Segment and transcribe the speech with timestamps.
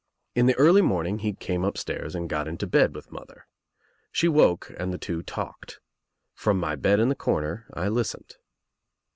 [0.33, 3.45] In the early morning he came upstairs and got into bed with mother.
[4.11, 5.79] She woke and the two talked,
[6.33, 8.37] From my bed in the corner I listened.